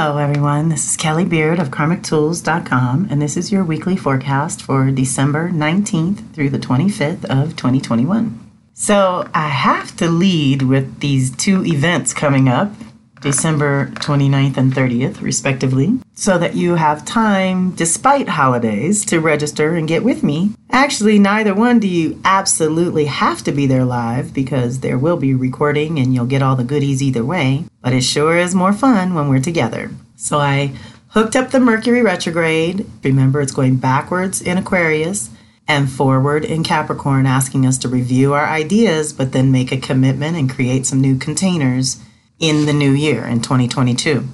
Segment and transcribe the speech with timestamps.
[0.00, 0.68] Hello, everyone.
[0.68, 6.32] This is Kelly Beard of KarmicTools.com, and this is your weekly forecast for December 19th
[6.32, 8.38] through the 25th of 2021.
[8.74, 12.70] So, I have to lead with these two events coming up
[13.20, 19.88] December 29th and 30th, respectively, so that you have time, despite holidays, to register and
[19.88, 20.52] get with me.
[20.70, 25.34] Actually, neither one do you absolutely have to be there live because there will be
[25.34, 29.14] recording and you'll get all the goodies either way, but it sure is more fun
[29.14, 29.90] when we're together.
[30.16, 30.72] So I
[31.08, 32.86] hooked up the Mercury retrograde.
[33.02, 35.30] Remember, it's going backwards in Aquarius
[35.66, 40.36] and forward in Capricorn, asking us to review our ideas, but then make a commitment
[40.36, 42.00] and create some new containers
[42.38, 44.26] in the new year in 2022.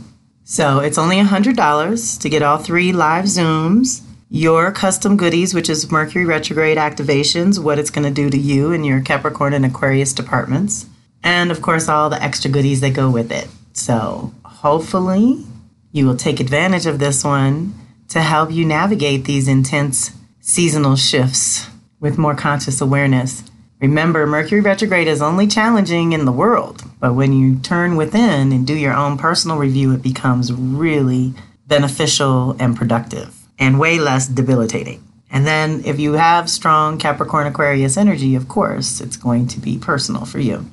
[0.45, 5.91] So it's only $100 to get all three live Zooms, your custom goodies, which is
[5.91, 10.13] Mercury retrograde activations, what it's going to do to you in your Capricorn and Aquarius
[10.13, 10.87] departments,
[11.23, 13.49] and of course, all the extra goodies that go with it.
[13.73, 15.47] So hopefully,
[15.93, 17.75] you will take advantage of this one
[18.09, 21.69] to help you navigate these intense seasonal shifts
[22.01, 23.45] with more conscious awareness
[23.85, 28.67] Remember, Mercury retrograde is only challenging in the world, but when you turn within and
[28.67, 31.35] do your own personal review, it becomes really
[31.67, 35.05] beneficial and productive and way less debilitating.
[35.31, 39.77] And then, if you have strong Capricorn Aquarius energy, of course, it's going to be
[39.77, 40.65] personal for you.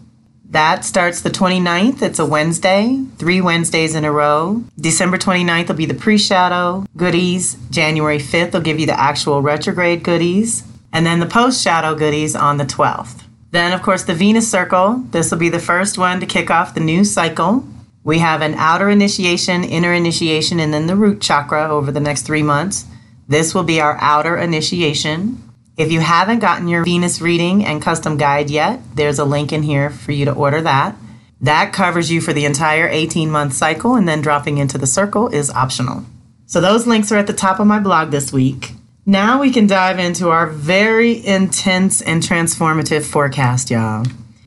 [0.46, 2.02] That starts the 29th.
[2.02, 4.64] It's a Wednesday, three Wednesdays in a row.
[4.80, 7.58] December 29th will be the pre shadow goodies.
[7.72, 12.36] January 5th will give you the actual retrograde goodies and then the post shadow goodies
[12.36, 13.24] on the 12th.
[13.52, 15.04] Then, of course, the Venus Circle.
[15.12, 17.66] This will be the first one to kick off the new cycle.
[18.04, 22.24] We have an outer initiation, inner initiation, and then the root chakra over the next
[22.24, 22.86] three months.
[23.28, 25.52] This will be our outer initiation.
[25.78, 29.64] If you haven't gotten your Venus reading and custom guide yet, there's a link in
[29.64, 30.96] here for you to order that.
[31.42, 35.28] That covers you for the entire 18 month cycle, and then dropping into the circle
[35.28, 36.06] is optional.
[36.46, 38.74] So, those links are at the top of my blog this week.
[39.12, 44.06] Now we can dive into our very intense and transformative forecast, y'all.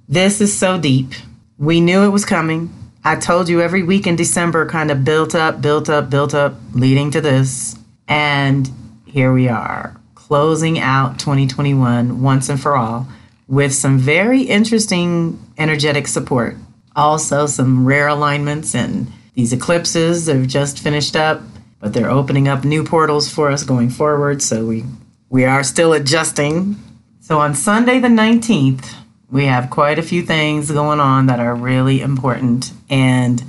[0.08, 1.12] This is so deep.
[1.58, 2.72] We knew it was coming.
[3.04, 6.54] I told you every week in December kind of built up, built up, built up,
[6.72, 7.76] leading to this.
[8.08, 8.70] And
[9.04, 13.06] here we are, closing out 2021 once and for all
[13.46, 16.56] with some very interesting energetic support.
[16.96, 21.42] Also, some rare alignments and these eclipses have just finished up
[21.84, 24.40] but they're opening up new portals for us going forward.
[24.40, 24.84] So we
[25.28, 26.76] we are still adjusting.
[27.20, 28.94] So on Sunday the 19th,
[29.30, 33.44] we have quite a few things going on that are really important and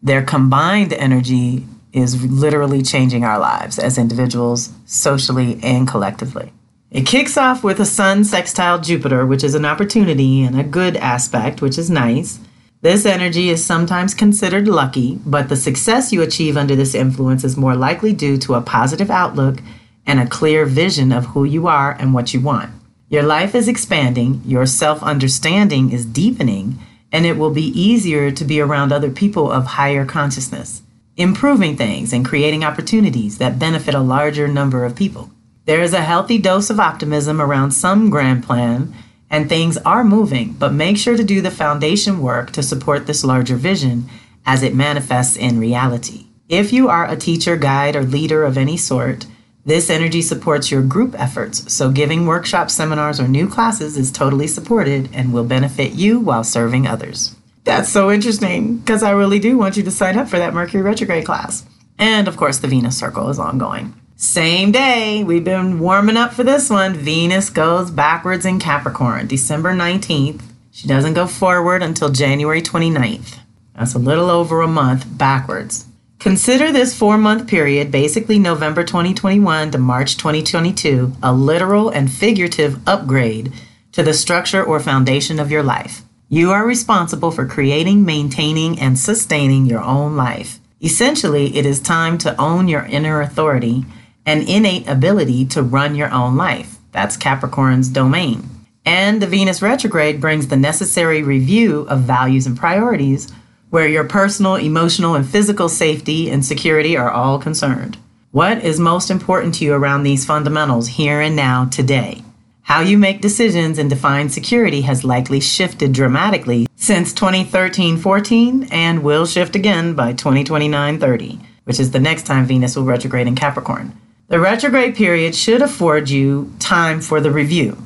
[0.00, 6.52] their combined energy is literally changing our lives as individuals, socially and collectively.
[6.92, 10.96] It kicks off with a sun sextile Jupiter, which is an opportunity and a good
[10.96, 12.38] aspect, which is nice.
[12.82, 17.54] This energy is sometimes considered lucky, but the success you achieve under this influence is
[17.54, 19.58] more likely due to a positive outlook
[20.06, 22.70] and a clear vision of who you are and what you want.
[23.10, 26.78] Your life is expanding, your self understanding is deepening,
[27.12, 30.80] and it will be easier to be around other people of higher consciousness,
[31.18, 35.30] improving things and creating opportunities that benefit a larger number of people.
[35.66, 38.94] There is a healthy dose of optimism around some grand plan
[39.30, 43.24] and things are moving, but make sure to do the foundation work to support this
[43.24, 44.08] larger vision
[44.44, 46.26] as it manifests in reality.
[46.48, 49.26] If you are a teacher, guide, or leader of any sort,
[49.64, 54.48] this energy supports your group efforts, so giving workshops, seminars, or new classes is totally
[54.48, 57.36] supported and will benefit you while serving others.
[57.64, 60.82] That's so interesting because I really do want you to sign up for that Mercury
[60.82, 61.64] retrograde class.
[61.98, 63.94] And of course, the Venus Circle is ongoing.
[64.20, 66.92] Same day, we've been warming up for this one.
[66.92, 70.42] Venus goes backwards in Capricorn, December 19th.
[70.70, 73.38] She doesn't go forward until January 29th.
[73.74, 75.86] That's a little over a month backwards.
[76.18, 82.86] Consider this four month period, basically November 2021 to March 2022, a literal and figurative
[82.86, 83.54] upgrade
[83.92, 86.02] to the structure or foundation of your life.
[86.28, 90.60] You are responsible for creating, maintaining, and sustaining your own life.
[90.82, 93.86] Essentially, it is time to own your inner authority
[94.30, 96.78] an innate ability to run your own life.
[96.92, 98.48] That's Capricorn's domain.
[98.84, 103.32] And the Venus retrograde brings the necessary review of values and priorities
[103.70, 107.98] where your personal, emotional, and physical safety and security are all concerned.
[108.30, 112.22] What is most important to you around these fundamentals here and now today?
[112.62, 119.02] How you make decisions and define security has likely shifted dramatically since 2013 14 and
[119.02, 123.34] will shift again by 2029 30, which is the next time Venus will retrograde in
[123.34, 123.92] Capricorn.
[124.30, 127.76] The retrograde period should afford you time for the review.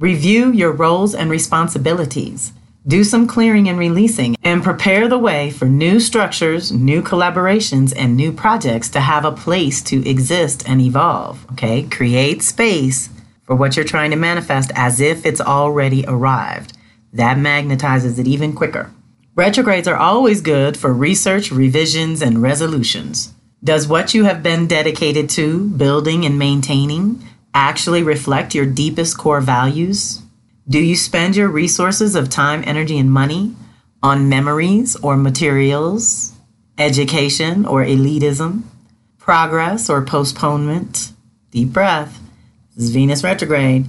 [0.00, 2.52] Review your roles and responsibilities.
[2.86, 8.16] do some clearing and releasing, and prepare the way for new structures, new collaborations, and
[8.16, 11.46] new projects to have a place to exist and evolve.
[11.52, 11.84] Okay?
[11.84, 13.08] Create space
[13.44, 16.76] for what you're trying to manifest as if it's already arrived.
[17.12, 18.90] That magnetizes it even quicker.
[19.34, 23.32] Retrogrades are always good for research, revisions, and resolutions.
[23.64, 29.40] Does what you have been dedicated to, building and maintaining, actually reflect your deepest core
[29.40, 30.20] values?
[30.68, 33.56] Do you spend your resources of time, energy, and money
[34.02, 36.34] on memories or materials,
[36.76, 38.64] education or elitism,
[39.16, 41.12] progress or postponement?
[41.50, 42.20] Deep breath.
[42.76, 43.86] This is Venus retrograde.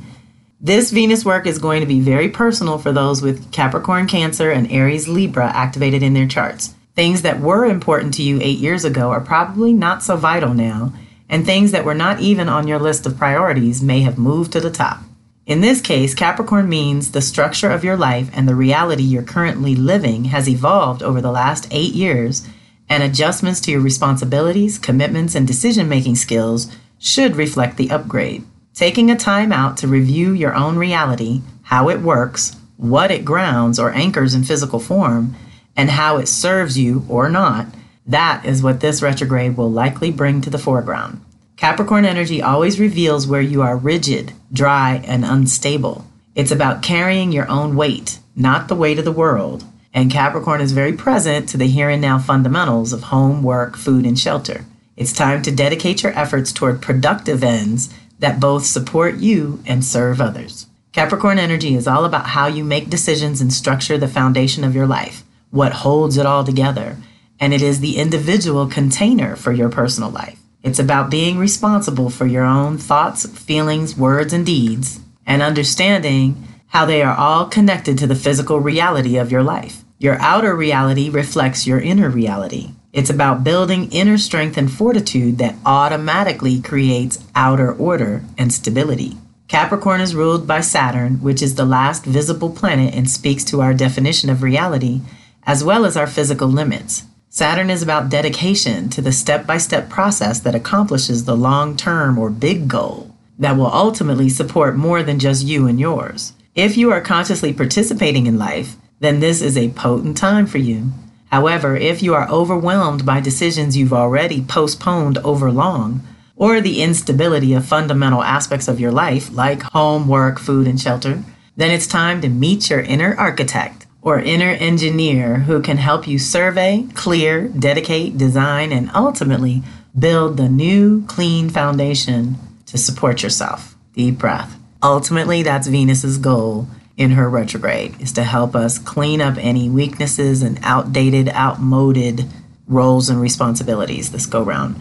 [0.62, 4.72] This Venus work is going to be very personal for those with Capricorn, Cancer, and
[4.72, 6.75] Aries, Libra activated in their charts.
[6.96, 10.94] Things that were important to you eight years ago are probably not so vital now,
[11.28, 14.62] and things that were not even on your list of priorities may have moved to
[14.62, 15.02] the top.
[15.46, 19.76] In this case, Capricorn means the structure of your life and the reality you're currently
[19.76, 22.48] living has evolved over the last eight years,
[22.88, 28.44] and adjustments to your responsibilities, commitments, and decision making skills should reflect the upgrade.
[28.74, 33.80] Taking a time out to review your own reality, how it works, what it grounds
[33.80, 35.36] or anchors in physical form,
[35.76, 37.68] and how it serves you or not,
[38.06, 41.22] that is what this retrograde will likely bring to the foreground.
[41.58, 46.06] Capricorn energy always reveals where you are rigid, dry, and unstable.
[46.36, 49.64] It's about carrying your own weight, not the weight of the world.
[49.94, 54.06] And Capricorn is very present to the here and now fundamentals of home, work, food,
[54.06, 54.66] and shelter.
[54.98, 60.20] It's time to dedicate your efforts toward productive ends that both support you and serve
[60.20, 60.68] others.
[60.92, 64.88] Capricorn energy is all about how you make decisions and structure the foundation of your
[64.88, 65.24] life,
[65.56, 66.98] what holds it all together,
[67.40, 70.38] and it is the individual container for your personal life.
[70.64, 76.86] It's about being responsible for your own thoughts, feelings, words, and deeds, and understanding how
[76.86, 79.86] they are all connected to the physical reality of your life.
[79.98, 82.72] Your outer reality reflects your inner reality.
[82.92, 89.16] It's about building inner strength and fortitude that automatically creates outer order and stability.
[89.48, 93.74] Capricorn is ruled by Saturn, which is the last visible planet and speaks to our
[93.74, 95.00] definition of reality
[95.46, 97.04] as well as our physical limits.
[97.30, 102.18] Saturn is about dedication to the step by step process that accomplishes the long term
[102.18, 106.34] or big goal that will ultimately support more than just you and yours.
[106.56, 110.92] If you are consciously participating in life, then this is a potent time for you.
[111.30, 116.08] However, if you are overwhelmed by decisions you've already postponed over long,
[116.38, 121.24] or the instability of fundamental aspects of your life, like home, work, food, and shelter,
[121.58, 126.20] then it's time to meet your inner architect or inner engineer who can help you
[126.20, 129.64] survey, clear, dedicate, design, and ultimately
[129.98, 132.36] build the new, clean foundation
[132.68, 133.76] to support yourself.
[133.94, 134.58] Deep breath.
[134.84, 140.44] Ultimately, that's Venus's goal in her retrograde is to help us clean up any weaknesses
[140.44, 142.26] and outdated, outmoded
[142.68, 144.80] roles and responsibilities this go round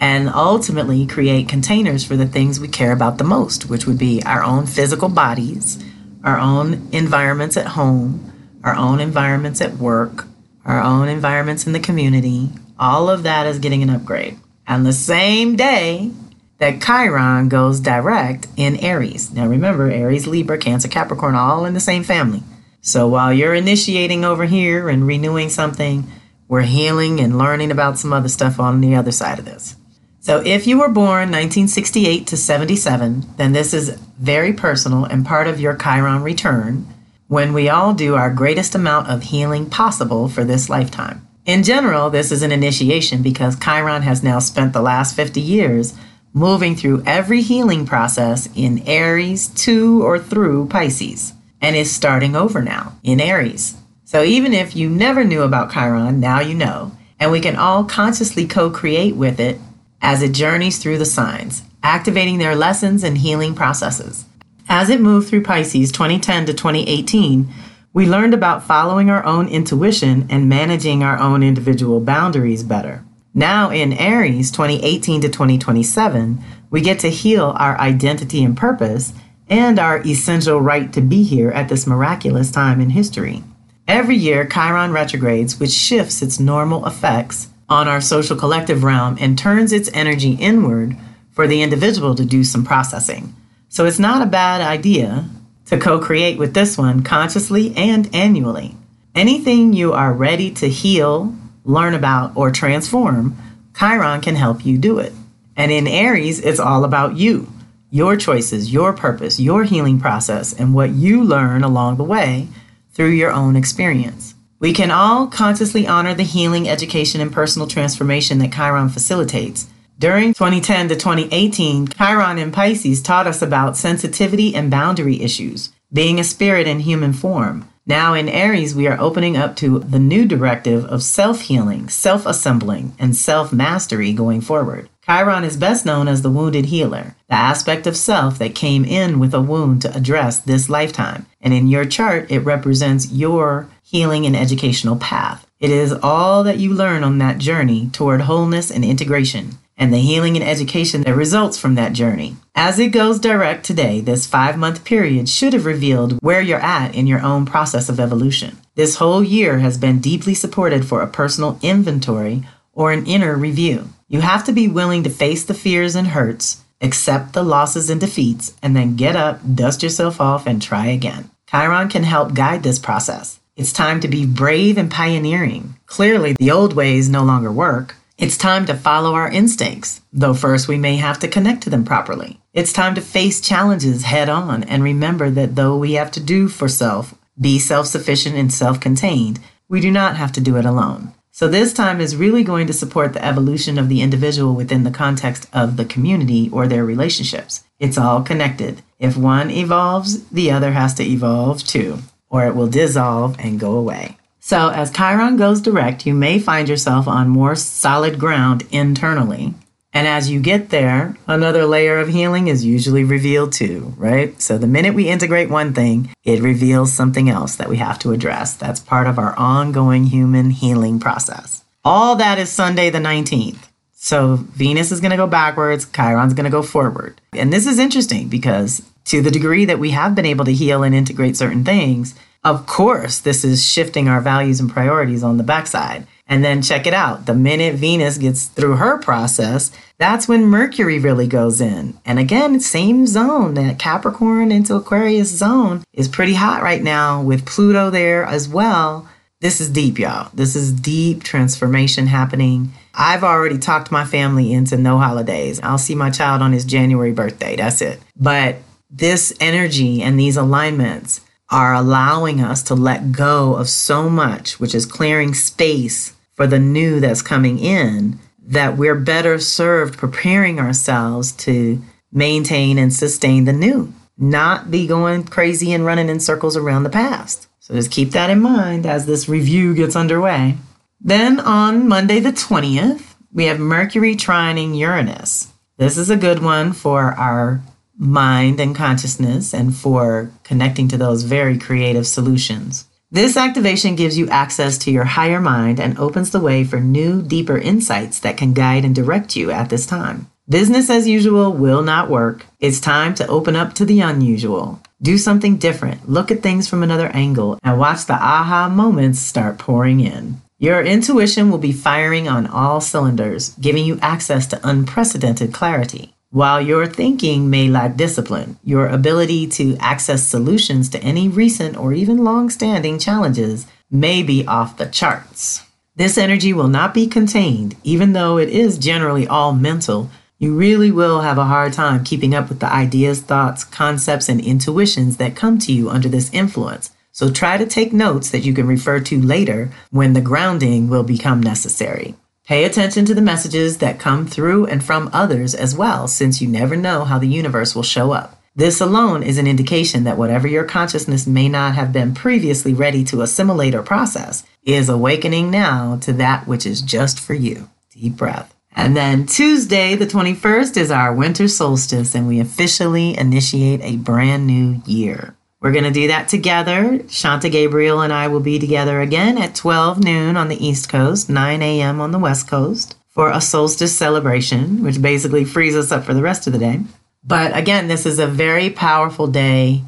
[0.00, 4.22] and ultimately create containers for the things we care about the most, which would be
[4.24, 5.82] our own physical bodies,
[6.22, 8.35] our own environments at home,
[8.66, 10.26] our own environments at work,
[10.64, 12.50] our own environments in the community.
[12.78, 14.36] All of that is getting an upgrade.
[14.66, 16.10] And the same day
[16.58, 19.32] that Chiron goes direct in Aries.
[19.32, 22.42] Now remember, Aries, Libra, Cancer, Capricorn, all in the same family.
[22.80, 26.10] So while you're initiating over here and renewing something,
[26.48, 29.76] we're healing and learning about some other stuff on the other side of this.
[30.18, 35.46] So if you were born 1968 to 77, then this is very personal and part
[35.46, 36.88] of your Chiron return
[37.28, 41.26] when we all do our greatest amount of healing possible for this lifetime.
[41.44, 45.94] In general, this is an initiation because Chiron has now spent the last 50 years
[46.32, 52.60] moving through every healing process in Aries to or through Pisces and is starting over
[52.62, 53.76] now in Aries.
[54.04, 57.84] So even if you never knew about Chiron, now you know, and we can all
[57.84, 59.58] consciously co create with it
[60.02, 64.26] as it journeys through the signs, activating their lessons and healing processes.
[64.68, 67.48] As it moved through Pisces 2010 to 2018,
[67.92, 73.04] we learned about following our own intuition and managing our own individual boundaries better.
[73.32, 79.12] Now in Aries 2018 to 2027, we get to heal our identity and purpose
[79.48, 83.44] and our essential right to be here at this miraculous time in history.
[83.86, 89.38] Every year, Chiron retrogrades, which shifts its normal effects on our social collective realm and
[89.38, 90.96] turns its energy inward
[91.30, 93.32] for the individual to do some processing.
[93.76, 95.28] So it's not a bad idea
[95.66, 98.74] to co create with this one consciously and annually.
[99.14, 103.36] Anything you are ready to heal, learn about, or transform,
[103.78, 105.12] Chiron can help you do it.
[105.58, 107.52] And in Aries, it's all about you,
[107.90, 112.48] your choices, your purpose, your healing process, and what you learn along the way
[112.92, 114.34] through your own experience.
[114.58, 119.68] We can all consciously honor the healing, education, and personal transformation that Chiron facilitates.
[119.98, 126.20] During 2010 to 2018, Chiron in Pisces taught us about sensitivity and boundary issues, being
[126.20, 127.66] a spirit in human form.
[127.86, 132.26] Now in Aries, we are opening up to the new directive of self healing, self
[132.26, 134.90] assembling, and self mastery going forward.
[135.06, 139.18] Chiron is best known as the wounded healer, the aspect of self that came in
[139.18, 141.24] with a wound to address this lifetime.
[141.40, 145.46] And in your chart, it represents your healing and educational path.
[145.58, 149.98] It is all that you learn on that journey toward wholeness and integration and the
[149.98, 152.36] healing and education that results from that journey.
[152.54, 156.94] As it goes direct today, this five month period should have revealed where you're at
[156.94, 158.58] in your own process of evolution.
[158.74, 162.42] This whole year has been deeply supported for a personal inventory
[162.72, 163.90] or an inner review.
[164.08, 168.00] You have to be willing to face the fears and hurts, accept the losses and
[168.00, 171.30] defeats, and then get up, dust yourself off, and try again.
[171.50, 173.40] Chiron can help guide this process.
[173.56, 175.76] It's time to be brave and pioneering.
[175.86, 177.96] Clearly, the old ways no longer work.
[178.18, 181.84] It's time to follow our instincts, though first we may have to connect to them
[181.84, 182.40] properly.
[182.54, 186.48] It's time to face challenges head on and remember that though we have to do
[186.48, 190.64] for self, be self sufficient and self contained, we do not have to do it
[190.64, 191.12] alone.
[191.30, 194.90] So, this time is really going to support the evolution of the individual within the
[194.90, 197.64] context of the community or their relationships.
[197.78, 198.80] It's all connected.
[198.98, 201.98] If one evolves, the other has to evolve too,
[202.30, 204.16] or it will dissolve and go away.
[204.46, 209.54] So, as Chiron goes direct, you may find yourself on more solid ground internally.
[209.92, 214.40] And as you get there, another layer of healing is usually revealed too, right?
[214.40, 218.12] So, the minute we integrate one thing, it reveals something else that we have to
[218.12, 218.54] address.
[218.54, 221.64] That's part of our ongoing human healing process.
[221.84, 223.68] All that is Sunday, the 19th.
[223.94, 227.20] So, Venus is going to go backwards, Chiron's going to go forward.
[227.32, 230.84] And this is interesting because to the degree that we have been able to heal
[230.84, 232.14] and integrate certain things,
[232.46, 236.06] of course, this is shifting our values and priorities on the backside.
[236.28, 237.26] And then check it out.
[237.26, 241.98] The minute Venus gets through her process, that's when Mercury really goes in.
[242.04, 247.46] And again, same zone, that Capricorn into Aquarius zone is pretty hot right now with
[247.46, 249.08] Pluto there as well.
[249.40, 250.30] This is deep, y'all.
[250.32, 252.72] This is deep transformation happening.
[252.94, 255.58] I've already talked my family into no holidays.
[255.64, 257.56] I'll see my child on his January birthday.
[257.56, 258.00] That's it.
[258.16, 258.56] But
[258.88, 264.74] this energy and these alignments are allowing us to let go of so much, which
[264.74, 271.32] is clearing space for the new that's coming in, that we're better served preparing ourselves
[271.32, 271.80] to
[272.12, 276.90] maintain and sustain the new, not be going crazy and running in circles around the
[276.90, 277.48] past.
[277.60, 280.56] So just keep that in mind as this review gets underway.
[281.00, 285.52] Then on Monday, the 20th, we have Mercury trining Uranus.
[285.76, 287.60] This is a good one for our
[287.98, 292.86] mind and consciousness and for connecting to those very creative solutions.
[293.10, 297.22] This activation gives you access to your higher mind and opens the way for new,
[297.22, 300.28] deeper insights that can guide and direct you at this time.
[300.48, 302.46] Business as usual will not work.
[302.60, 304.80] It's time to open up to the unusual.
[305.00, 309.58] Do something different, look at things from another angle, and watch the aha moments start
[309.58, 310.40] pouring in.
[310.58, 316.15] Your intuition will be firing on all cylinders, giving you access to unprecedented clarity.
[316.36, 321.94] While your thinking may lack discipline, your ability to access solutions to any recent or
[321.94, 325.62] even long standing challenges may be off the charts.
[325.94, 330.10] This energy will not be contained, even though it is generally all mental.
[330.38, 334.38] You really will have a hard time keeping up with the ideas, thoughts, concepts, and
[334.38, 336.90] intuitions that come to you under this influence.
[337.12, 341.02] So try to take notes that you can refer to later when the grounding will
[341.02, 342.14] become necessary.
[342.46, 346.46] Pay attention to the messages that come through and from others as well, since you
[346.46, 348.40] never know how the universe will show up.
[348.54, 353.02] This alone is an indication that whatever your consciousness may not have been previously ready
[353.06, 357.68] to assimilate or process is awakening now to that which is just for you.
[357.90, 358.54] Deep breath.
[358.76, 364.46] And then Tuesday, the 21st, is our winter solstice, and we officially initiate a brand
[364.46, 365.34] new year.
[365.60, 367.00] We're going to do that together.
[367.08, 371.30] Shanta Gabriel and I will be together again at 12 noon on the East Coast,
[371.30, 372.00] 9 a.m.
[372.00, 376.22] on the West Coast for a solstice celebration, which basically frees us up for the
[376.22, 376.80] rest of the day.
[377.24, 379.82] But again, this is a very powerful day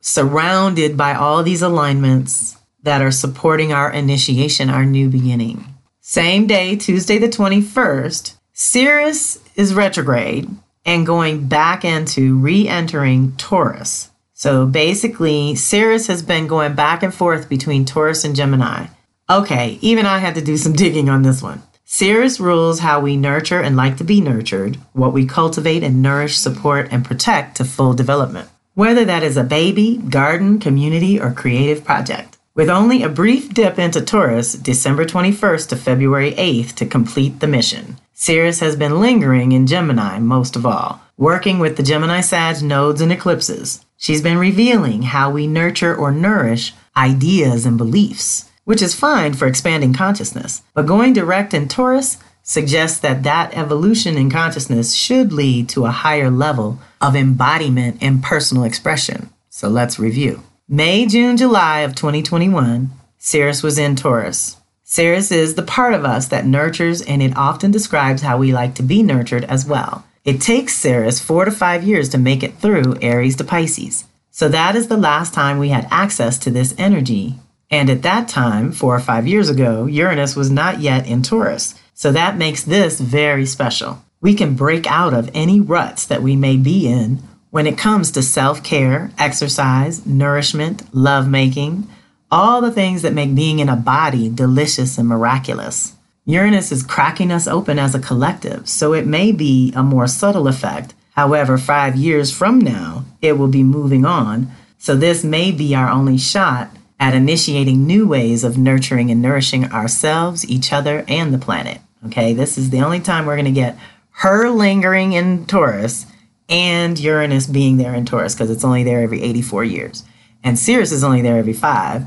[0.00, 5.64] surrounded by all these alignments that are supporting our initiation, our new beginning.
[6.00, 10.48] Same day, Tuesday the 21st, Ceres is retrograde
[10.84, 14.10] and going back into re entering Taurus.
[14.44, 18.88] So basically, Ceres has been going back and forth between Taurus and Gemini.
[19.30, 21.62] Okay, even I had to do some digging on this one.
[21.86, 26.36] Ceres rules how we nurture and like to be nurtured, what we cultivate and nourish,
[26.36, 31.82] support, and protect to full development, whether that is a baby, garden, community, or creative
[31.82, 32.36] project.
[32.54, 37.46] with only a brief dip into Taurus, December 21st to February 8th, to complete the
[37.46, 37.96] mission.
[38.16, 43.00] Ceres has been lingering in Gemini most of all, working with the Gemini Sag nodes
[43.00, 43.84] and eclipses.
[43.96, 49.48] She's been revealing how we nurture or nourish ideas and beliefs, which is fine for
[49.48, 50.62] expanding consciousness.
[50.74, 55.90] But going direct in Taurus suggests that that evolution in consciousness should lead to a
[55.90, 59.30] higher level of embodiment and personal expression.
[59.50, 60.44] So let's review.
[60.68, 64.56] May, June, July of 2021, Ceres was in Taurus.
[64.94, 68.76] Ceres is the part of us that nurtures, and it often describes how we like
[68.76, 70.06] to be nurtured as well.
[70.24, 74.04] It takes Ceres four to five years to make it through Aries to Pisces.
[74.30, 77.34] So that is the last time we had access to this energy.
[77.72, 81.74] And at that time, four or five years ago, Uranus was not yet in Taurus.
[81.94, 84.00] So that makes this very special.
[84.20, 87.20] We can break out of any ruts that we may be in
[87.50, 91.88] when it comes to self care, exercise, nourishment, love making,
[92.34, 95.92] all the things that make being in a body delicious and miraculous.
[96.26, 100.48] Uranus is cracking us open as a collective, so it may be a more subtle
[100.48, 100.94] effect.
[101.12, 105.88] However, five years from now, it will be moving on, so this may be our
[105.88, 111.38] only shot at initiating new ways of nurturing and nourishing ourselves, each other, and the
[111.38, 111.80] planet.
[112.06, 113.78] Okay, this is the only time we're going to get
[114.10, 116.06] her lingering in Taurus
[116.48, 120.02] and Uranus being there in Taurus because it's only there every 84 years.
[120.42, 122.04] And Ceres is only there every five,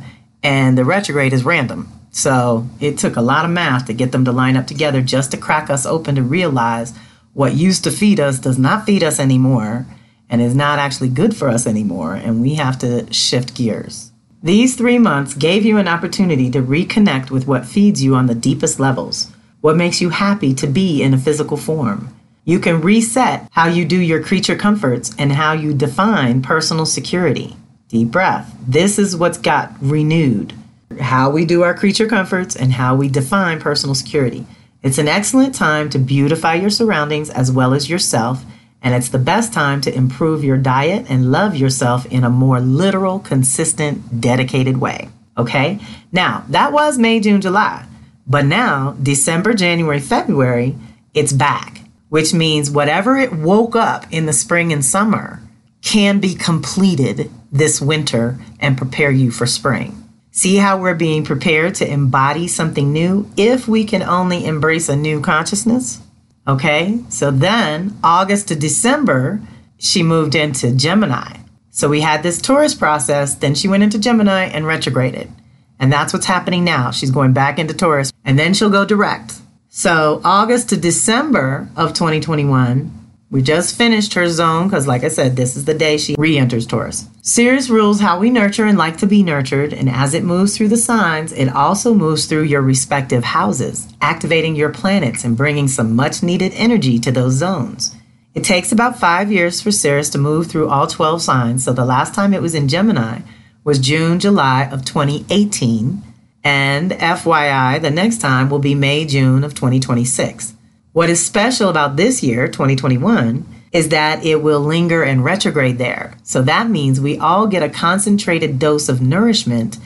[0.48, 1.92] and the retrograde is random.
[2.12, 5.32] So it took a lot of math to get them to line up together just
[5.32, 6.94] to crack us open to realize
[7.34, 9.86] what used to feed us does not feed us anymore
[10.30, 14.13] and is not actually good for us anymore, and we have to shift gears.
[14.42, 18.42] These three months gave you an opportunity to reconnect with what feeds you on the
[18.50, 22.13] deepest levels, what makes you happy to be in a physical form
[22.48, 27.58] you can reset how you do your creature comforts and how you define personal security.
[27.89, 28.56] Deep breath.
[28.67, 30.53] This is what's got renewed.
[31.00, 34.46] How we do our creature comforts and how we define personal security.
[34.84, 38.44] It's an excellent time to beautify your surroundings as well as yourself,
[38.82, 42.59] and it's the best time to improve your diet and love yourself in a more
[42.59, 45.09] literal, consistent, dedicated way.
[45.38, 45.79] Okay?
[46.11, 47.85] Now, that was May, June, July.
[48.25, 50.75] But now, December, January, February,
[51.14, 51.77] it's back
[52.09, 55.42] which means whatever it woke up in the spring and summer
[55.81, 60.03] can be completed this winter and prepare you for spring.
[60.31, 64.96] See how we're being prepared to embody something new if we can only embrace a
[64.96, 66.00] new consciousness?
[66.48, 69.42] Okay, so then August to December,
[69.77, 71.38] she moved into Gemini.
[71.72, 75.31] So we had this Taurus process, then she went into Gemini and retrograded.
[75.79, 76.92] And that's what's happening now.
[76.92, 79.33] She's going back into Taurus, and then she'll go direct.
[79.70, 82.92] So, August to December of 2021,
[83.29, 86.38] we just finished her zone because, like I said, this is the day she re
[86.38, 87.07] enters Taurus.
[87.27, 90.70] Ceres rules how we nurture and like to be nurtured, and as it moves through
[90.70, 95.94] the signs, it also moves through your respective houses, activating your planets and bringing some
[95.94, 97.94] much needed energy to those zones.
[98.33, 101.83] It takes about five years for Ceres to move through all 12 signs, so the
[101.83, 103.20] last time it was in Gemini
[103.66, 106.01] was June, July of 2018
[106.46, 110.53] and FYI, the next time will be May, June of 2026.
[110.94, 116.18] What is special about this year, 2021, is that it will linger and retrograde there.
[116.24, 119.77] So that means we all get a concentrated dose of nourishment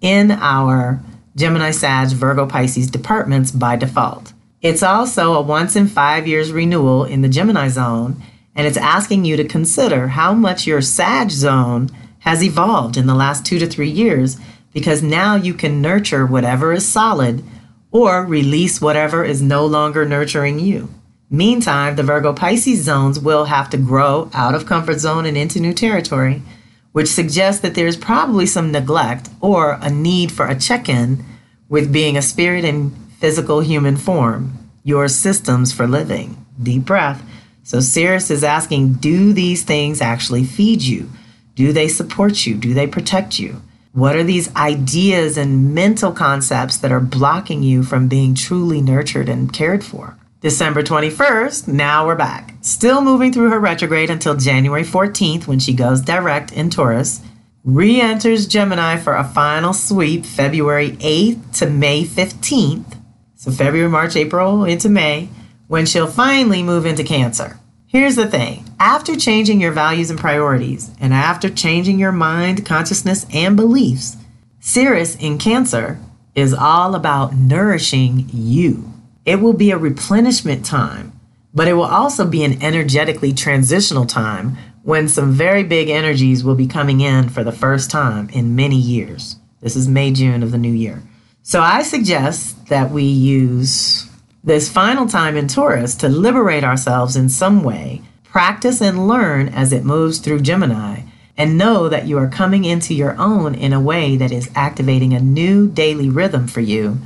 [0.00, 1.00] in our
[1.36, 4.32] Gemini, Sag, Virgo, Pisces departments by default.
[4.60, 8.22] It's also a once in five years renewal in the Gemini zone,
[8.54, 11.88] and it's asking you to consider how much your Sag zone
[12.20, 14.38] has evolved in the last two to three years
[14.72, 17.42] because now you can nurture whatever is solid
[17.90, 20.88] or release whatever is no longer nurturing you.
[21.32, 25.60] Meantime, the Virgo Pisces zones will have to grow out of comfort zone and into
[25.60, 26.42] new territory,
[26.90, 31.24] which suggests that there's probably some neglect or a need for a check in
[31.68, 32.90] with being a spirit in
[33.20, 36.44] physical human form, your systems for living.
[36.60, 37.22] Deep breath.
[37.62, 41.10] So, Ceres is asking Do these things actually feed you?
[41.54, 42.56] Do they support you?
[42.56, 43.62] Do they protect you?
[43.92, 49.28] What are these ideas and mental concepts that are blocking you from being truly nurtured
[49.28, 50.16] and cared for?
[50.40, 52.54] December 21st, now we're back.
[52.62, 57.20] Still moving through her retrograde until January 14th when she goes direct in Taurus.
[57.62, 62.96] Re enters Gemini for a final sweep February 8th to May 15th.
[63.36, 65.28] So, February, March, April into May,
[65.68, 67.60] when she'll finally move into Cancer.
[67.86, 73.26] Here's the thing after changing your values and priorities, and after changing your mind, consciousness,
[73.34, 74.16] and beliefs,
[74.58, 75.98] Ceres in Cancer
[76.34, 78.89] is all about nourishing you.
[79.26, 81.12] It will be a replenishment time,
[81.52, 86.54] but it will also be an energetically transitional time when some very big energies will
[86.54, 89.36] be coming in for the first time in many years.
[89.60, 91.02] This is May, June of the new year.
[91.42, 94.08] So I suggest that we use
[94.42, 99.70] this final time in Taurus to liberate ourselves in some way, practice and learn as
[99.70, 101.02] it moves through Gemini,
[101.36, 105.12] and know that you are coming into your own in a way that is activating
[105.12, 106.98] a new daily rhythm for you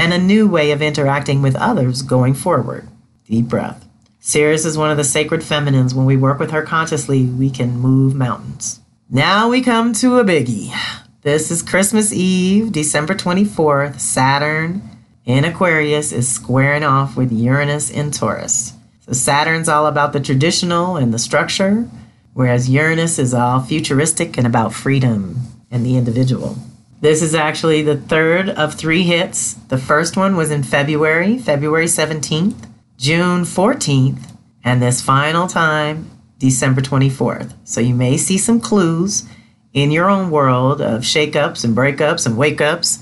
[0.00, 2.88] and a new way of interacting with others going forward.
[3.26, 3.86] Deep breath.
[4.18, 5.94] Ceres is one of the sacred feminines.
[5.94, 8.80] When we work with her consciously, we can move mountains.
[9.10, 10.74] Now we come to a biggie.
[11.20, 14.00] This is Christmas Eve, December 24th.
[14.00, 14.80] Saturn
[15.26, 18.72] in Aquarius is squaring off with Uranus in Taurus.
[19.00, 21.86] So Saturn's all about the traditional and the structure,
[22.32, 26.56] whereas Uranus is all futuristic and about freedom and the individual.
[27.00, 29.54] This is actually the third of three hits.
[29.54, 36.82] The first one was in February, February 17th, June 14th, and this final time, December
[36.82, 37.54] 24th.
[37.64, 39.26] So you may see some clues
[39.72, 42.98] in your own world of shakeups and breakups and wake ups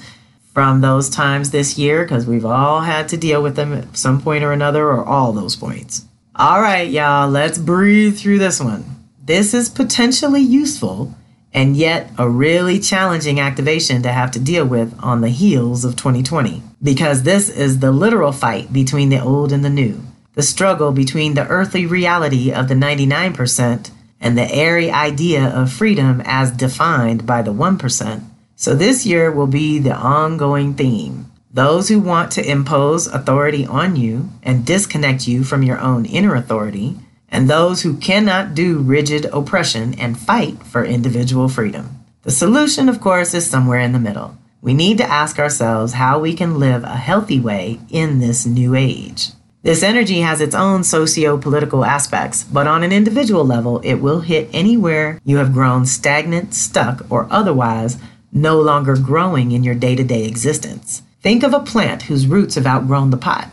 [0.54, 4.20] from those times this year because we've all had to deal with them at some
[4.20, 6.04] point or another or all those points.
[6.37, 8.84] All right, y'all, let's breathe through this one.
[9.24, 11.14] This is potentially useful
[11.52, 15.96] and yet a really challenging activation to have to deal with on the heels of
[15.96, 20.00] 2020 because this is the literal fight between the old and the new,
[20.34, 26.22] the struggle between the earthly reality of the 99% and the airy idea of freedom
[26.24, 28.22] as defined by the 1%.
[28.56, 31.30] So this year will be the ongoing theme.
[31.52, 36.34] Those who want to impose authority on you and disconnect you from your own inner
[36.34, 36.96] authority,
[37.30, 42.04] and those who cannot do rigid oppression and fight for individual freedom.
[42.22, 44.36] The solution, of course, is somewhere in the middle.
[44.60, 48.74] We need to ask ourselves how we can live a healthy way in this new
[48.74, 49.28] age.
[49.62, 54.20] This energy has its own socio political aspects, but on an individual level, it will
[54.20, 57.98] hit anywhere you have grown stagnant, stuck, or otherwise
[58.32, 61.02] no longer growing in your day to day existence.
[61.22, 63.48] Think of a plant whose roots have outgrown the pot.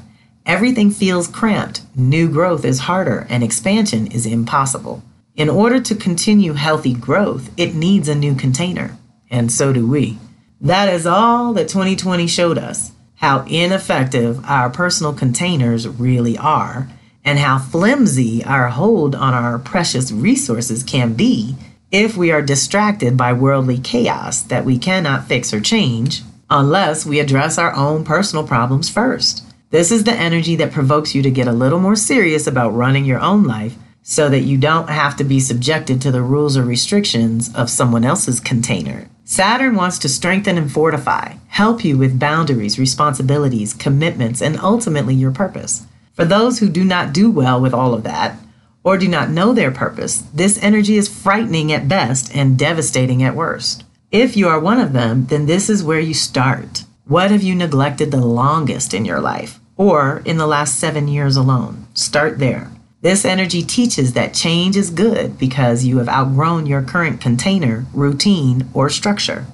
[0.45, 5.01] Everything feels cramped, new growth is harder, and expansion is impossible.
[5.35, 8.95] In order to continue healthy growth, it needs a new container,
[9.31, 10.19] and so do we.
[10.61, 16.89] That is all that 2020 showed us how ineffective our personal containers really are,
[17.23, 21.55] and how flimsy our hold on our precious resources can be
[21.91, 27.19] if we are distracted by worldly chaos that we cannot fix or change unless we
[27.19, 29.44] address our own personal problems first.
[29.71, 33.05] This is the energy that provokes you to get a little more serious about running
[33.05, 36.63] your own life so that you don't have to be subjected to the rules or
[36.63, 39.09] restrictions of someone else's container.
[39.23, 45.31] Saturn wants to strengthen and fortify, help you with boundaries, responsibilities, commitments, and ultimately your
[45.31, 45.87] purpose.
[46.13, 48.37] For those who do not do well with all of that,
[48.83, 53.35] or do not know their purpose, this energy is frightening at best and devastating at
[53.35, 53.83] worst.
[54.11, 56.84] If you are one of them, then this is where you start.
[57.07, 61.37] What have you neglected the longest in your life, or in the last seven years
[61.37, 61.85] alone?
[61.93, 62.71] Start there.
[63.01, 68.67] This energy teaches that change is good because you have outgrown your current container, routine,
[68.73, 69.45] or structure.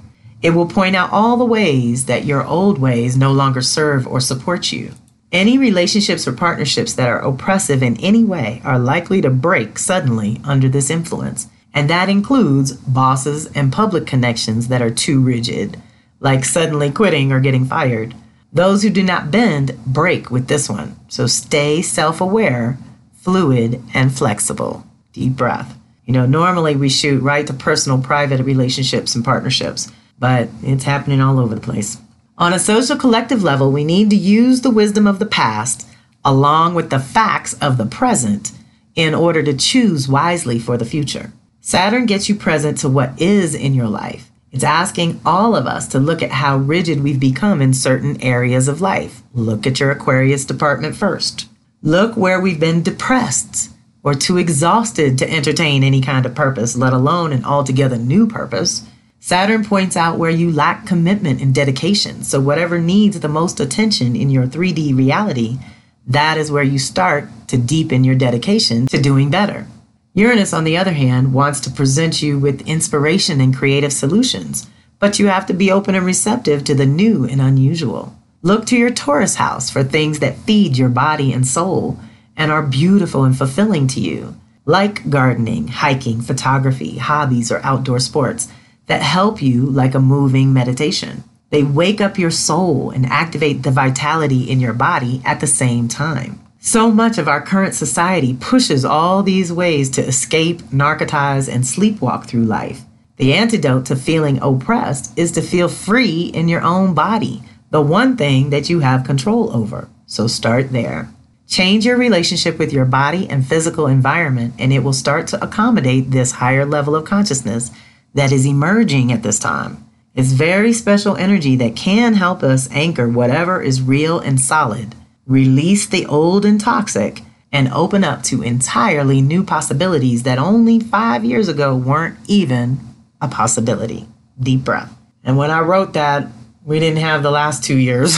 [0.41, 4.21] It will point out all the ways that your old ways no longer serve or
[4.21, 4.93] support you.
[5.33, 10.39] Any relationships or partnerships that are oppressive in any way are likely to break suddenly
[10.45, 15.81] under this influence, and that includes bosses and public connections that are too rigid,
[16.21, 18.15] like suddenly quitting or getting fired.
[18.53, 22.77] Those who do not bend break with this one, so stay self aware
[23.21, 24.83] fluid, and flexible.
[25.13, 25.77] Deep breath.
[26.05, 31.21] You know, normally we shoot right to personal, private relationships and partnerships, but it's happening
[31.21, 31.97] all over the place.
[32.37, 35.87] On a social collective level, we need to use the wisdom of the past
[36.25, 38.51] along with the facts of the present
[38.95, 41.31] in order to choose wisely for the future.
[41.61, 44.30] Saturn gets you present to what is in your life.
[44.51, 48.67] It's asking all of us to look at how rigid we've become in certain areas
[48.67, 49.23] of life.
[49.33, 51.47] Look at your Aquarius department first.
[51.81, 53.71] Look where we've been depressed
[54.03, 58.85] or too exhausted to entertain any kind of purpose, let alone an altogether new purpose.
[59.21, 62.23] Saturn points out where you lack commitment and dedication.
[62.23, 65.59] So, whatever needs the most attention in your 3D reality,
[66.07, 69.67] that is where you start to deepen your dedication to doing better.
[70.13, 74.69] Uranus, on the other hand, wants to present you with inspiration and creative solutions,
[74.99, 78.13] but you have to be open and receptive to the new and unusual.
[78.41, 81.97] Look to your Taurus house for things that feed your body and soul
[82.35, 88.51] and are beautiful and fulfilling to you, like gardening, hiking, photography, hobbies, or outdoor sports
[88.87, 91.23] that help you like a moving meditation.
[91.51, 95.87] They wake up your soul and activate the vitality in your body at the same
[95.87, 96.41] time.
[96.63, 102.27] So much of our current society pushes all these ways to escape, narcotize, and sleepwalk
[102.27, 102.83] through life.
[103.17, 108.15] The antidote to feeling oppressed is to feel free in your own body, the one
[108.15, 109.89] thing that you have control over.
[110.05, 111.09] So start there.
[111.47, 116.11] Change your relationship with your body and physical environment, and it will start to accommodate
[116.11, 117.71] this higher level of consciousness
[118.13, 119.83] that is emerging at this time.
[120.13, 124.93] It's very special energy that can help us anchor whatever is real and solid,
[125.25, 131.25] release the old and toxic, and open up to entirely new possibilities that only five
[131.25, 132.79] years ago weren't even
[133.19, 134.07] a possibility.
[134.39, 134.95] Deep breath.
[135.23, 136.27] And when I wrote that,
[136.63, 138.17] we didn't have the last two years.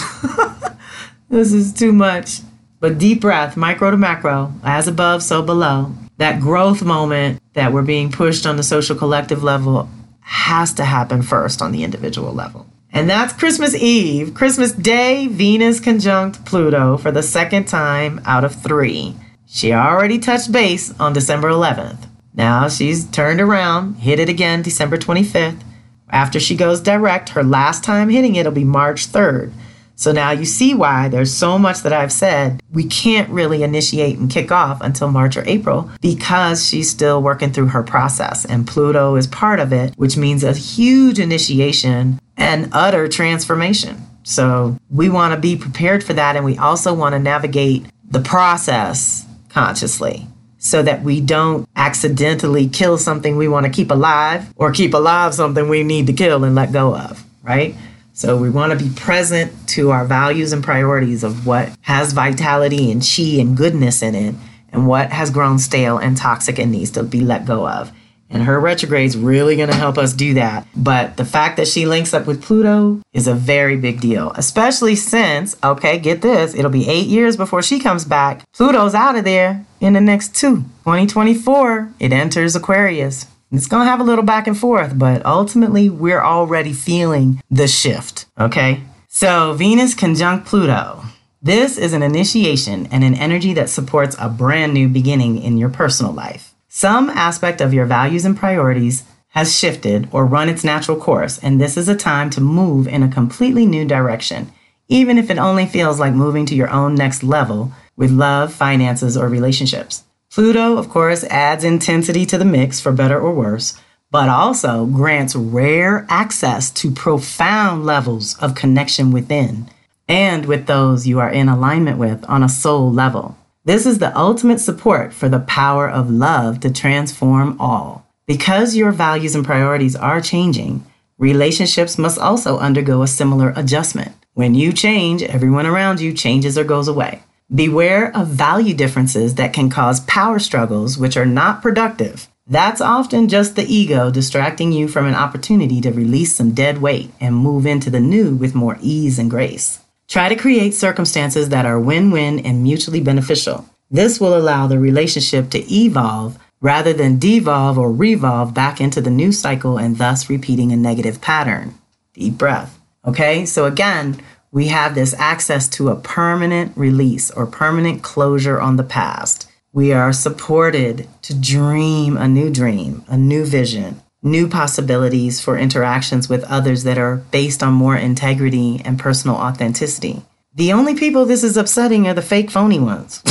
[1.30, 2.42] this is too much.
[2.80, 5.94] But deep breath, micro to macro, as above, so below.
[6.18, 9.90] That growth moment that we're being pushed on the social collective level
[10.20, 12.68] has to happen first on the individual level.
[12.94, 18.54] And that's Christmas Eve, Christmas Day, Venus conjunct Pluto for the second time out of
[18.54, 19.16] three.
[19.48, 22.08] She already touched base on December 11th.
[22.36, 25.62] Now she's turned around, hit it again December 25th.
[26.10, 29.54] After she goes direct, her last time hitting it will be March 3rd.
[29.96, 34.18] So now you see why there's so much that I've said we can't really initiate
[34.18, 38.68] and kick off until March or April because she's still working through her process and
[38.68, 43.98] Pluto is part of it, which means a huge initiation and utter transformation.
[44.24, 48.20] So we want to be prepared for that and we also want to navigate the
[48.20, 50.28] process consciously
[50.58, 55.34] so that we don't accidentally kill something we want to keep alive or keep alive
[55.34, 57.76] something we need to kill and let go of, right?
[58.14, 62.92] So we want to be present to our values and priorities of what has vitality
[62.92, 64.36] and chi and goodness in it
[64.72, 67.92] and what has grown stale and toxic and needs to be let go of.
[68.30, 70.66] And her retrograde is really going to help us do that.
[70.76, 74.96] But the fact that she links up with Pluto is a very big deal, especially
[74.96, 78.44] since, okay, get this, it'll be eight years before she comes back.
[78.54, 80.58] Pluto's out of there in the next two.
[80.86, 83.28] 2024, it enters Aquarius.
[83.52, 87.68] It's going to have a little back and forth, but ultimately, we're already feeling the
[87.68, 88.26] shift.
[88.40, 88.82] Okay.
[89.08, 91.04] So, Venus conjunct Pluto.
[91.40, 95.70] This is an initiation and an energy that supports a brand new beginning in your
[95.70, 96.53] personal life.
[96.76, 101.62] Some aspect of your values and priorities has shifted or run its natural course, and
[101.62, 104.52] this is a time to move in a completely new direction,
[104.88, 109.16] even if it only feels like moving to your own next level with love, finances,
[109.16, 110.04] or relationships.
[110.32, 115.36] Pluto, of course, adds intensity to the mix for better or worse, but also grants
[115.36, 119.70] rare access to profound levels of connection within
[120.08, 123.38] and with those you are in alignment with on a soul level.
[123.66, 128.06] This is the ultimate support for the power of love to transform all.
[128.26, 130.86] Because your values and priorities are changing,
[131.18, 134.12] relationships must also undergo a similar adjustment.
[134.34, 137.24] When you change, everyone around you changes or goes away.
[137.56, 142.28] Beware of value differences that can cause power struggles which are not productive.
[142.46, 147.12] That's often just the ego distracting you from an opportunity to release some dead weight
[147.22, 149.80] and move into the new with more ease and grace.
[150.08, 153.68] Try to create circumstances that are win win and mutually beneficial.
[153.90, 159.10] This will allow the relationship to evolve rather than devolve or revolve back into the
[159.10, 161.76] new cycle and thus repeating a negative pattern.
[162.14, 162.80] Deep breath.
[163.06, 164.20] Okay, so again,
[164.52, 169.50] we have this access to a permanent release or permanent closure on the past.
[169.74, 176.30] We are supported to dream a new dream, a new vision, new possibilities for interactions
[176.30, 180.22] with others that are based on more integrity and personal authenticity.
[180.56, 183.22] The only people this is upsetting are the fake phony ones.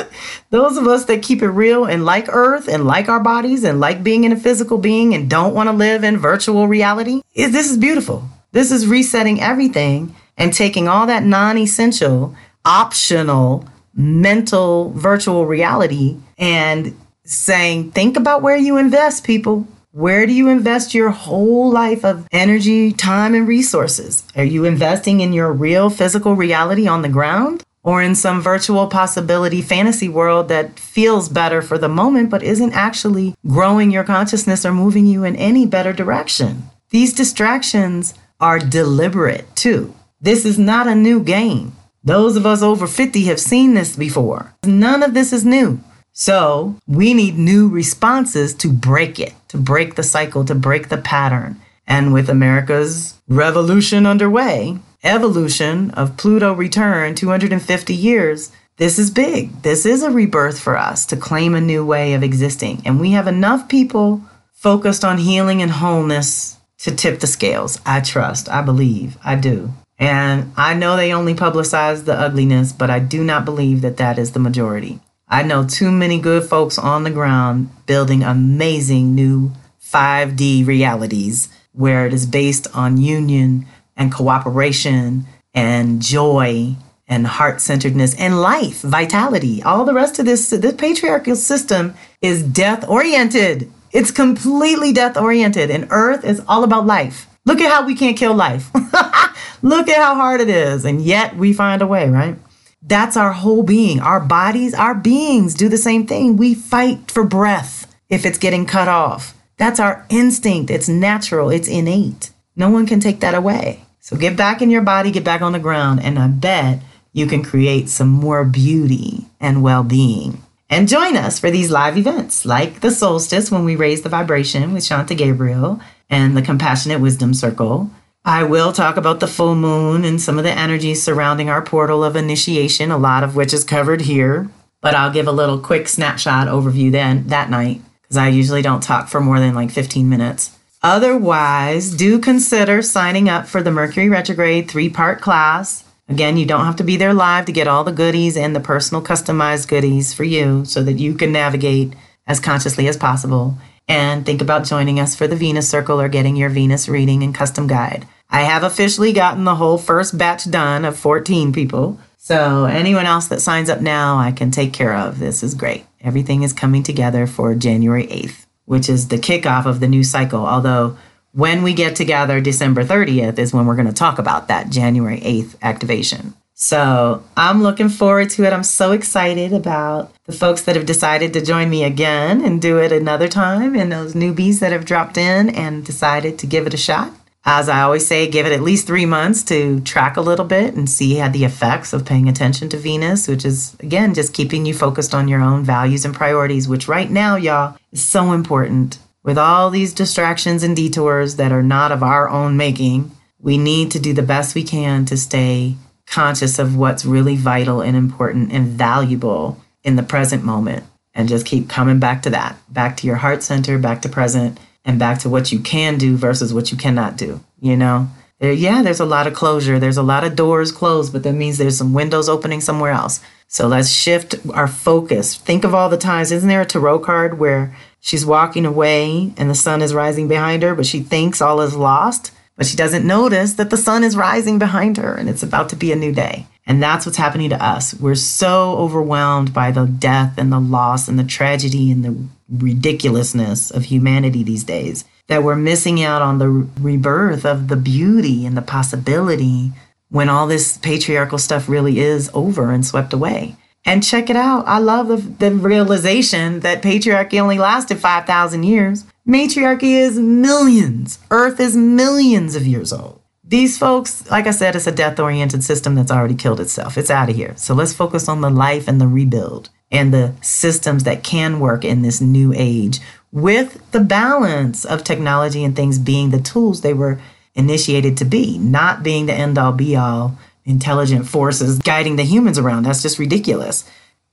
[0.50, 3.80] Those of us that keep it real and like Earth and like our bodies and
[3.80, 7.52] like being in a physical being and don't want to live in virtual reality, is,
[7.52, 8.28] this is beautiful.
[8.52, 12.34] This is resetting everything and taking all that non essential,
[12.64, 19.68] optional, mental virtual reality and saying, think about where you invest, people.
[19.92, 24.22] Where do you invest your whole life of energy, time, and resources?
[24.36, 27.64] Are you investing in your real physical reality on the ground?
[27.82, 32.72] Or in some virtual possibility fantasy world that feels better for the moment, but isn't
[32.72, 36.70] actually growing your consciousness or moving you in any better direction?
[36.90, 39.92] These distractions are deliberate too.
[40.20, 41.72] This is not a new game.
[42.04, 44.54] Those of us over 50 have seen this before.
[44.64, 45.80] None of this is new.
[46.12, 50.96] So we need new responses to break it, to break the cycle, to break the
[50.96, 51.60] pattern.
[51.86, 59.62] And with America's revolution underway, evolution of Pluto return 250 years, this is big.
[59.62, 62.82] This is a rebirth for us to claim a new way of existing.
[62.84, 67.80] And we have enough people focused on healing and wholeness to tip the scales.
[67.84, 69.72] I trust, I believe, I do.
[69.98, 74.18] And I know they only publicize the ugliness, but I do not believe that that
[74.18, 75.00] is the majority.
[75.32, 82.04] I know too many good folks on the ground building amazing new 5D realities where
[82.04, 83.66] it is based on union
[83.96, 86.74] and cooperation and joy
[87.06, 89.62] and heart centeredness and life, vitality.
[89.62, 93.70] All the rest of this, this patriarchal system is death oriented.
[93.92, 97.28] It's completely death oriented, and Earth is all about life.
[97.44, 98.68] Look at how we can't kill life.
[99.62, 102.36] Look at how hard it is, and yet we find a way, right?
[102.82, 104.00] That's our whole being.
[104.00, 106.36] Our bodies, our beings do the same thing.
[106.36, 109.34] We fight for breath if it's getting cut off.
[109.58, 110.70] That's our instinct.
[110.70, 112.30] It's natural, it's innate.
[112.56, 113.84] No one can take that away.
[114.00, 116.80] So get back in your body, get back on the ground, and I bet
[117.12, 120.42] you can create some more beauty and well being.
[120.70, 124.72] And join us for these live events like the solstice when we raise the vibration
[124.72, 127.90] with Shanta Gabriel and the Compassionate Wisdom Circle.
[128.24, 132.04] I will talk about the full moon and some of the energies surrounding our portal
[132.04, 134.50] of initiation, a lot of which is covered here.
[134.82, 138.82] But I'll give a little quick snapshot overview then that night because I usually don't
[138.82, 140.56] talk for more than like 15 minutes.
[140.82, 145.84] Otherwise, do consider signing up for the Mercury retrograde three part class.
[146.08, 148.60] Again, you don't have to be there live to get all the goodies and the
[148.60, 151.94] personal customized goodies for you so that you can navigate
[152.26, 153.56] as consciously as possible.
[153.90, 157.34] And think about joining us for the Venus Circle or getting your Venus reading and
[157.34, 158.06] custom guide.
[158.30, 161.98] I have officially gotten the whole first batch done of 14 people.
[162.16, 165.18] So, anyone else that signs up now, I can take care of.
[165.18, 165.84] This is great.
[166.00, 170.46] Everything is coming together for January 8th which is the kickoff of the new cycle.
[170.46, 170.96] Although,
[171.32, 175.18] when we get together December 30th is when we're going to talk about that January
[175.18, 176.34] 8th activation.
[176.62, 178.52] So I'm looking forward to it.
[178.52, 182.76] I'm so excited about the folks that have decided to join me again and do
[182.76, 186.74] it another time, and those newbies that have dropped in and decided to give it
[186.74, 187.14] a shot.
[187.46, 190.74] As I always say, give it at least three months to track a little bit
[190.74, 194.66] and see how the effects of paying attention to Venus, which is, again, just keeping
[194.66, 198.98] you focused on your own values and priorities, which right now, y'all, is so important.
[199.22, 203.90] With all these distractions and detours that are not of our own making, we need
[203.92, 205.76] to do the best we can to stay
[206.10, 211.46] conscious of what's really vital and important and valuable in the present moment and just
[211.46, 215.18] keep coming back to that, back to your heart center, back to present, and back
[215.20, 217.40] to what you can do versus what you cannot do.
[217.60, 219.78] You know, there, yeah, there's a lot of closure.
[219.78, 223.20] There's a lot of doors closed, but that means there's some windows opening somewhere else.
[223.48, 225.36] So let's shift our focus.
[225.36, 226.32] Think of all the times.
[226.32, 230.62] Isn't there a tarot card where she's walking away and the sun is rising behind
[230.62, 234.16] her, but she thinks all is lost, but she doesn't notice that the sun is
[234.16, 236.46] rising behind her and it's about to be a new day.
[236.66, 237.94] And that's what's happening to us.
[237.94, 242.16] We're so overwhelmed by the death and the loss and the tragedy and the
[242.48, 248.44] ridiculousness of humanity these days that we're missing out on the rebirth of the beauty
[248.44, 249.72] and the possibility
[250.10, 253.56] when all this patriarchal stuff really is over and swept away.
[253.84, 254.66] And check it out.
[254.68, 259.04] I love the, the realization that patriarchy only lasted 5,000 years.
[259.26, 261.18] Matriarchy is millions.
[261.30, 263.20] Earth is millions of years old.
[263.42, 266.96] These folks, like I said, it's a death oriented system that's already killed itself.
[266.96, 267.54] It's out of here.
[267.56, 271.84] So let's focus on the life and the rebuild and the systems that can work
[271.84, 273.00] in this new age
[273.32, 277.20] with the balance of technology and things being the tools they were
[277.54, 282.58] initiated to be, not being the end all be all intelligent forces guiding the humans
[282.58, 282.84] around.
[282.84, 283.88] That's just ridiculous.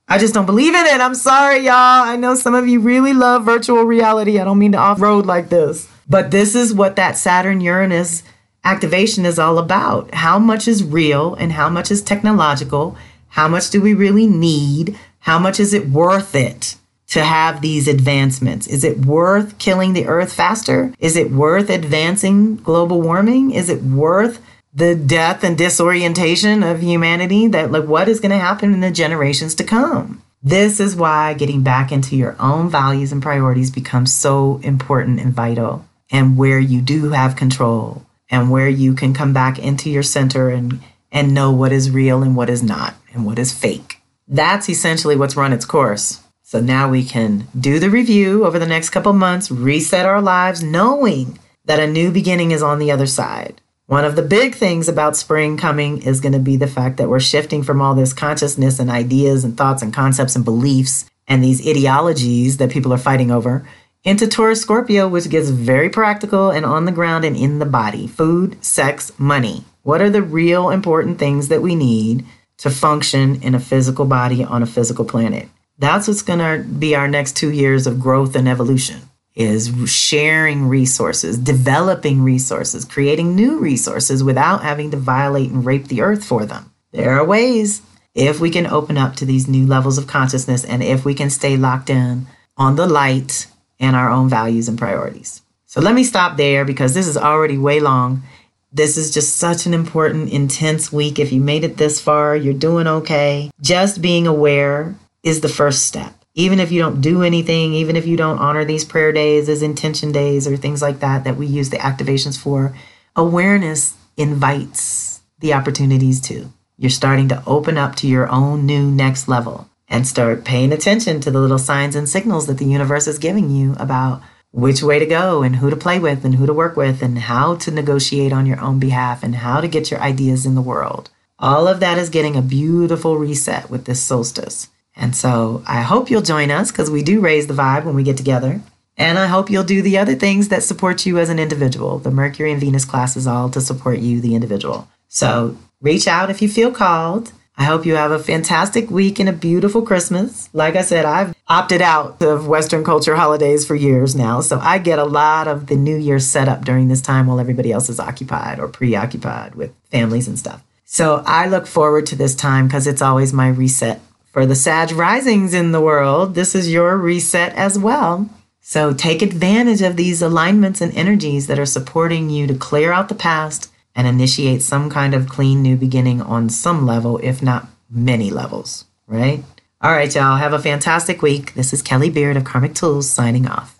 [0.08, 1.00] I just don't believe in it.
[1.00, 1.74] I'm sorry, y'all.
[1.74, 4.38] I know some of you really love virtual reality.
[4.38, 5.88] I don't mean to off road like this.
[6.08, 8.22] But this is what that Saturn Uranus
[8.64, 10.14] activation is all about.
[10.14, 12.96] How much is real and how much is technological?
[13.28, 14.98] How much do we really need?
[15.20, 16.76] How much is it worth it
[17.08, 18.66] to have these advancements?
[18.66, 20.94] Is it worth killing the earth faster?
[20.98, 23.50] Is it worth advancing global warming?
[23.50, 24.40] Is it worth
[24.78, 28.92] the death and disorientation of humanity that like what is going to happen in the
[28.92, 30.22] generations to come?
[30.40, 35.34] This is why getting back into your own values and priorities becomes so important and
[35.34, 40.04] vital and where you do have control and where you can come back into your
[40.04, 44.00] center and and know what is real and what is not and what is fake.
[44.28, 46.20] That's essentially what's run its course.
[46.44, 50.62] So now we can do the review over the next couple months, reset our lives,
[50.62, 53.60] knowing that a new beginning is on the other side.
[53.88, 57.08] One of the big things about spring coming is going to be the fact that
[57.08, 61.42] we're shifting from all this consciousness and ideas and thoughts and concepts and beliefs and
[61.42, 63.66] these ideologies that people are fighting over
[64.04, 68.06] into Taurus Scorpio, which gets very practical and on the ground and in the body
[68.06, 69.64] food, sex, money.
[69.84, 72.26] What are the real important things that we need
[72.58, 75.48] to function in a physical body on a physical planet.
[75.78, 79.07] That's what's going to be our next 2 years of growth and evolution
[79.38, 86.02] is sharing resources, developing resources, creating new resources without having to violate and rape the
[86.02, 86.72] earth for them.
[86.90, 87.80] There are ways
[88.16, 91.30] if we can open up to these new levels of consciousness and if we can
[91.30, 92.26] stay locked in
[92.56, 93.46] on the light
[93.78, 95.40] and our own values and priorities.
[95.66, 98.24] So let me stop there because this is already way long.
[98.72, 101.20] This is just such an important, intense week.
[101.20, 103.50] If you made it this far, you're doing okay.
[103.60, 106.17] Just being aware is the first step.
[106.38, 109.60] Even if you don't do anything, even if you don't honor these prayer days as
[109.60, 112.76] intention days or things like that, that we use the activations for,
[113.16, 116.52] awareness invites the opportunities to.
[116.76, 121.20] You're starting to open up to your own new next level and start paying attention
[121.22, 124.22] to the little signs and signals that the universe is giving you about
[124.52, 127.18] which way to go and who to play with and who to work with and
[127.18, 130.62] how to negotiate on your own behalf and how to get your ideas in the
[130.62, 131.10] world.
[131.40, 134.68] All of that is getting a beautiful reset with this solstice.
[134.98, 138.02] And so I hope you'll join us because we do raise the vibe when we
[138.02, 138.60] get together.
[138.96, 142.00] And I hope you'll do the other things that support you as an individual.
[142.00, 144.88] The Mercury and Venus class is all to support you, the individual.
[145.06, 147.32] So reach out if you feel called.
[147.56, 150.48] I hope you have a fantastic week and a beautiful Christmas.
[150.52, 154.40] Like I said, I've opted out of Western culture holidays for years now.
[154.40, 157.40] So I get a lot of the New Year set up during this time while
[157.40, 160.62] everybody else is occupied or preoccupied with families and stuff.
[160.84, 164.92] So I look forward to this time because it's always my reset for the Sag
[164.92, 168.28] risings in the world, this is your reset as well.
[168.60, 173.08] So take advantage of these alignments and energies that are supporting you to clear out
[173.08, 177.68] the past and initiate some kind of clean new beginning on some level, if not
[177.90, 179.42] many levels, right?
[179.80, 180.36] All right, y'all.
[180.36, 181.54] Have a fantastic week.
[181.54, 183.77] This is Kelly Beard of Karmic Tools signing off.